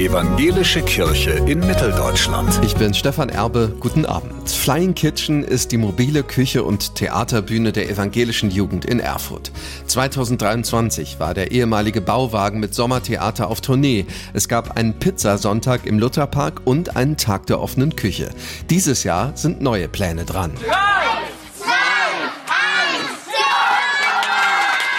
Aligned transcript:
Evangelische 0.00 0.82
Kirche 0.82 1.30
in 1.46 1.60
Mitteldeutschland. 1.60 2.58
Ich 2.64 2.74
bin 2.74 2.94
Stefan 2.94 3.28
Erbe, 3.28 3.76
guten 3.78 4.04
Abend. 4.04 4.50
Flying 4.50 4.92
Kitchen 4.92 5.44
ist 5.44 5.70
die 5.70 5.76
mobile 5.76 6.24
Küche 6.24 6.64
und 6.64 6.96
Theaterbühne 6.96 7.70
der 7.70 7.88
evangelischen 7.88 8.50
Jugend 8.50 8.84
in 8.84 8.98
Erfurt. 8.98 9.52
2023 9.86 11.20
war 11.20 11.32
der 11.32 11.52
ehemalige 11.52 12.00
Bauwagen 12.00 12.58
mit 12.58 12.74
Sommertheater 12.74 13.46
auf 13.46 13.60
Tournee. 13.60 14.04
Es 14.32 14.48
gab 14.48 14.76
einen 14.76 14.94
Pizzasonntag 14.94 15.86
im 15.86 16.00
Lutherpark 16.00 16.62
und 16.64 16.96
einen 16.96 17.16
Tag 17.16 17.46
der 17.46 17.60
offenen 17.60 17.94
Küche. 17.94 18.30
Dieses 18.70 19.04
Jahr 19.04 19.36
sind 19.36 19.62
neue 19.62 19.86
Pläne 19.86 20.24
dran. 20.24 20.54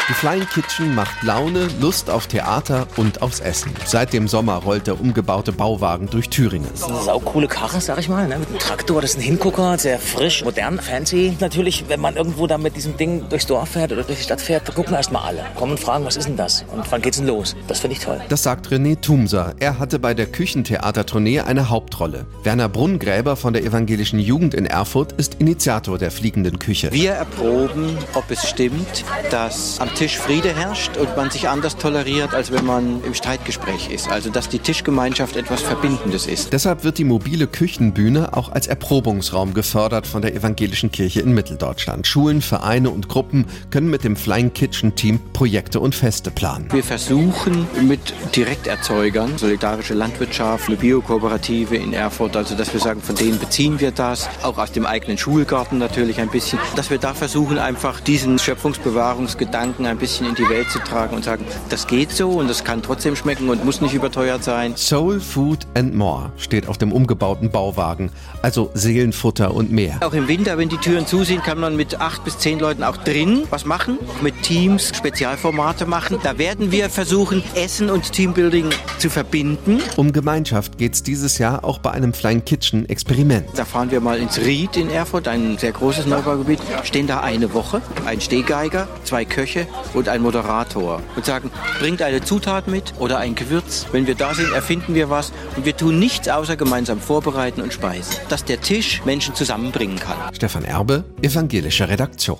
Die 0.07 0.13
Flying 0.13 0.47
Kitchen 0.47 0.93
macht 0.93 1.23
Laune, 1.23 1.67
Lust 1.81 2.11
auf 2.11 2.27
Theater 2.27 2.85
und 2.95 3.23
aufs 3.23 3.39
Essen. 3.39 3.71
Seit 3.87 4.13
dem 4.13 4.27
Sommer 4.27 4.57
rollt 4.57 4.85
der 4.85 5.01
umgebaute 5.01 5.51
Bauwagen 5.51 6.07
durch 6.11 6.29
Thüringen. 6.29 6.67
Das 6.69 6.81
ist 6.81 6.89
eine 6.89 7.01
saukoole 7.01 7.47
Karre, 7.47 7.81
sag 7.81 7.97
ich 7.97 8.07
mal, 8.07 8.27
ne? 8.27 8.37
mit 8.37 8.49
einem 8.49 8.59
Traktor. 8.59 9.01
Das 9.01 9.11
ist 9.11 9.17
ein 9.17 9.23
Hingucker, 9.23 9.79
sehr 9.79 9.97
frisch, 9.97 10.43
modern, 10.43 10.79
fancy. 10.79 11.35
Natürlich, 11.39 11.85
wenn 11.87 11.99
man 12.01 12.17
irgendwo 12.17 12.45
da 12.45 12.59
mit 12.59 12.75
diesem 12.75 12.95
Ding 12.97 13.27
durchs 13.29 13.47
Dorf 13.47 13.69
fährt 13.69 13.93
oder 13.93 14.03
durch 14.03 14.19
die 14.19 14.23
Stadt 14.23 14.41
fährt, 14.41 14.75
gucken 14.75 14.93
erstmal 14.93 15.23
alle. 15.23 15.43
Kommen 15.55 15.71
und 15.71 15.79
fragen, 15.79 16.05
was 16.05 16.17
ist 16.17 16.27
denn 16.27 16.37
das? 16.37 16.65
Und 16.71 16.83
wann 16.91 17.01
geht's 17.01 17.17
denn 17.17 17.25
los? 17.25 17.55
Das 17.67 17.79
finde 17.79 17.95
ich 17.95 18.03
toll. 18.03 18.21
Das 18.29 18.43
sagt 18.43 18.67
René 18.67 19.01
Thumser. 19.01 19.55
Er 19.57 19.79
hatte 19.79 19.97
bei 19.97 20.13
der 20.13 20.27
Küchentheatertournee 20.27 21.39
eine 21.39 21.71
Hauptrolle. 21.71 22.27
Werner 22.43 22.69
Brunngräber 22.69 23.35
von 23.35 23.53
der 23.53 23.63
evangelischen 23.63 24.19
Jugend 24.19 24.53
in 24.53 24.67
Erfurt 24.67 25.13
ist 25.13 25.37
Initiator 25.39 25.97
der 25.97 26.11
fliegenden 26.11 26.59
Küche. 26.59 26.91
Wir 26.91 27.13
erproben, 27.13 27.97
ob 28.13 28.29
es 28.29 28.47
stimmt, 28.47 29.03
dass 29.31 29.79
am 29.79 29.94
Tisch 29.95 30.17
Friede 30.17 30.53
herrscht 30.53 30.97
und 30.97 31.15
man 31.15 31.31
sich 31.31 31.47
anders 31.47 31.77
toleriert, 31.77 32.33
als 32.33 32.51
wenn 32.51 32.65
man 32.65 33.01
im 33.05 33.13
Streitgespräch 33.13 33.89
ist. 33.89 34.09
Also 34.09 34.29
dass 34.29 34.49
die 34.49 34.59
Tischgemeinschaft 34.59 35.37
etwas 35.37 35.61
Verbindendes 35.61 36.27
ist. 36.27 36.51
Deshalb 36.51 36.83
wird 36.83 36.97
die 36.97 37.05
mobile 37.05 37.47
Küchenbühne 37.47 38.35
auch 38.35 38.51
als 38.51 38.67
Erprobungsraum 38.67 39.53
gefördert 39.53 40.05
von 40.05 40.21
der 40.21 40.35
evangelischen 40.35 40.91
Kirche 40.91 41.21
in 41.21 41.33
Mitteldeutschland. 41.33 42.05
Schulen, 42.07 42.41
Vereine 42.41 42.89
und 42.89 43.07
Gruppen 43.07 43.45
können 43.69 43.89
mit 43.89 44.03
dem 44.03 44.17
Flying 44.17 44.53
Kitchen 44.53 44.95
Team 44.95 45.21
Projekte 45.31 45.79
und 45.79 45.95
Feste 45.95 46.29
planen. 46.29 46.67
Wir 46.73 46.83
versuchen 46.83 47.65
mit 47.81 48.13
Direkterzeugern, 48.35 49.37
solidarische 49.37 49.93
Landwirtschaft, 49.93 50.67
eine 50.67 50.75
Biokooperative 50.75 51.77
in 51.77 51.93
Erfurt, 51.93 52.35
also 52.35 52.53
dass 52.55 52.73
wir 52.73 52.81
sagen, 52.81 53.01
von 53.01 53.15
denen 53.15 53.39
beziehen 53.39 53.79
wir 53.79 53.91
das, 53.91 54.27
auch 54.43 54.57
aus 54.57 54.73
dem 54.73 54.85
eigenen 54.85 55.17
Schulgarten 55.17 55.77
natürlich 55.77 56.19
ein 56.19 56.29
bisschen, 56.29 56.59
dass 56.75 56.89
wir 56.89 56.97
da 56.97 57.13
versuchen 57.13 57.59
einfach 57.59 58.01
diesen 58.01 58.39
Schöpfungsbewahrungsgedanken 58.39 59.84
ein 59.85 59.97
bisschen 59.97 60.27
in 60.27 60.35
die 60.35 60.47
Welt 60.49 60.69
zu 60.69 60.79
tragen 60.79 61.15
und 61.15 61.23
sagen, 61.23 61.45
das 61.69 61.87
geht 61.87 62.11
so 62.11 62.31
und 62.31 62.49
das 62.49 62.63
kann 62.63 62.81
trotzdem 62.81 63.15
schmecken 63.15 63.49
und 63.49 63.65
muss 63.65 63.81
nicht 63.81 63.93
überteuert 63.93 64.43
sein. 64.43 64.75
Soul 64.75 65.19
Food 65.19 65.67
and 65.73 65.95
More 65.95 66.31
steht 66.37 66.67
auf 66.67 66.77
dem 66.77 66.91
umgebauten 66.91 67.49
Bauwagen, 67.49 68.11
also 68.41 68.71
Seelenfutter 68.73 69.53
und 69.53 69.71
mehr. 69.71 69.97
Auch 70.01 70.13
im 70.13 70.27
Winter, 70.27 70.57
wenn 70.57 70.69
die 70.69 70.77
Türen 70.77 71.07
zu 71.07 71.23
sind, 71.23 71.43
kann 71.43 71.59
man 71.59 71.75
mit 71.75 71.99
acht 71.99 72.23
bis 72.23 72.37
zehn 72.37 72.59
Leuten 72.59 72.83
auch 72.83 72.97
drin 72.97 73.43
was 73.49 73.65
machen, 73.65 73.97
mit 74.21 74.41
Teams 74.43 74.91
Spezialformate 74.95 75.85
machen. 75.85 76.17
Da 76.23 76.37
werden 76.37 76.71
wir 76.71 76.89
versuchen, 76.89 77.43
Essen 77.55 77.89
und 77.89 78.11
Teambuilding 78.11 78.69
zu 78.97 79.09
verbinden. 79.09 79.79
Um 79.95 80.13
Gemeinschaft 80.13 80.77
geht 80.77 80.93
es 80.93 81.03
dieses 81.03 81.37
Jahr 81.37 81.63
auch 81.63 81.79
bei 81.79 81.91
einem 81.91 82.13
Flying 82.13 82.43
Kitchen 82.45 82.87
Experiment. 82.89 83.47
Da 83.55 83.65
fahren 83.65 83.91
wir 83.91 83.99
mal 83.99 84.19
ins 84.19 84.39
Ried 84.39 84.77
in 84.77 84.89
Erfurt, 84.89 85.27
ein 85.27 85.57
sehr 85.57 85.71
großes 85.71 86.05
Neubaugebiet, 86.05 86.59
stehen 86.83 87.07
da 87.07 87.21
eine 87.21 87.53
Woche, 87.53 87.81
ein 88.05 88.21
Stehgeiger, 88.21 88.87
zwei 89.03 89.25
Köche 89.25 89.67
und 89.93 90.09
ein 90.09 90.21
Moderator 90.21 91.01
und 91.15 91.25
sagen, 91.25 91.51
bringt 91.79 92.01
eine 92.01 92.21
Zutat 92.21 92.67
mit 92.67 92.93
oder 92.99 93.17
ein 93.19 93.35
Gewürz. 93.35 93.85
Wenn 93.91 94.07
wir 94.07 94.15
da 94.15 94.33
sind, 94.33 94.51
erfinden 94.53 94.95
wir 94.95 95.09
was 95.09 95.31
und 95.55 95.65
wir 95.65 95.75
tun 95.75 95.99
nichts 95.99 96.27
außer 96.29 96.55
gemeinsam 96.55 96.99
vorbereiten 96.99 97.61
und 97.61 97.73
speisen. 97.73 98.15
Dass 98.29 98.43
der 98.45 98.61
Tisch 98.61 99.03
Menschen 99.05 99.35
zusammenbringen 99.35 99.99
kann. 99.99 100.17
Stefan 100.33 100.65
Erbe, 100.65 101.03
evangelische 101.21 101.87
Redaktion. 101.87 102.39